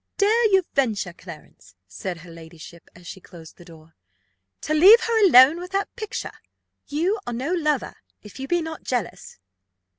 [0.17, 3.93] "Dare you venture, Clarence," said her ladyship, as she closed the door,
[4.61, 6.33] "to leave her alone with that picture?
[6.87, 7.93] You are no lover,
[8.23, 9.37] if you be not jealous."